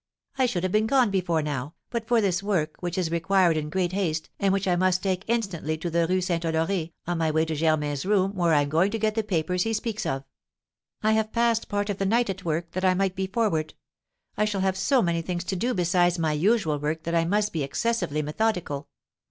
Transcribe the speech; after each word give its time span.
I 0.35 0.47
should 0.47 0.63
have 0.63 0.71
been 0.71 0.87
gone 0.87 1.11
before 1.11 1.43
now, 1.43 1.75
but 1.91 2.07
for 2.07 2.21
this 2.21 2.41
work, 2.41 2.75
which 2.79 2.97
is 2.97 3.11
required 3.11 3.55
in 3.55 3.69
great 3.69 3.91
haste, 3.91 4.31
and 4.39 4.51
which 4.51 4.67
I 4.67 4.75
must 4.75 5.03
take 5.03 5.23
instantly 5.27 5.77
to 5.77 5.91
the 5.91 6.07
Rue 6.07 6.21
St. 6.21 6.41
Honoré, 6.41 6.91
on 7.05 7.19
my 7.19 7.29
way 7.29 7.45
to 7.45 7.53
Germain's 7.53 8.03
room, 8.03 8.33
where 8.33 8.51
I 8.51 8.63
am 8.63 8.69
going 8.69 8.89
to 8.89 8.97
get 8.97 9.13
the 9.13 9.21
papers 9.23 9.61
he 9.61 9.73
speaks 9.73 10.07
of. 10.07 10.23
I 11.03 11.11
have 11.11 11.31
passed 11.31 11.69
part 11.69 11.91
of 11.91 11.99
the 11.99 12.07
night 12.07 12.31
at 12.31 12.43
work, 12.43 12.71
that 12.71 12.83
I 12.83 12.95
might 12.95 13.15
be 13.15 13.27
forward. 13.27 13.75
I 14.35 14.45
shall 14.45 14.61
have 14.61 14.75
so 14.75 15.03
many 15.03 15.21
things 15.21 15.43
to 15.43 15.55
do 15.55 15.71
besides 15.75 16.17
my 16.17 16.31
usual 16.33 16.79
work 16.79 17.03
that 17.03 17.13
I 17.13 17.23
must 17.25 17.53
be 17.53 17.61
excessively 17.61 18.23
methodical. 18.23 18.87